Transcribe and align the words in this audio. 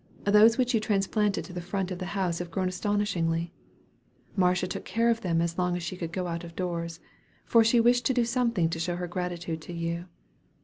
Those 0.23 0.57
which 0.57 0.73
you 0.73 0.79
transplanted 0.79 1.45
to 1.45 1.53
the 1.53 1.61
front 1.61 1.91
of 1.91 1.99
the 1.99 2.07
house 2.17 2.39
have 2.39 2.49
grown 2.49 2.67
astonishingly. 2.67 3.53
Marcia 4.35 4.65
took 4.65 4.83
care 4.83 5.11
of 5.11 5.21
them 5.21 5.41
as 5.43 5.59
long 5.59 5.75
as 5.77 5.83
she 5.83 5.95
could 5.95 6.11
go 6.11 6.25
out 6.25 6.43
of 6.43 6.55
doors; 6.55 6.99
for 7.45 7.63
she 7.63 7.79
wished 7.79 8.07
to 8.07 8.13
do 8.15 8.25
something 8.25 8.67
to 8.71 8.79
show 8.79 8.95
her 8.95 9.05
gratitude 9.05 9.61
to 9.61 9.73
you. 9.73 10.05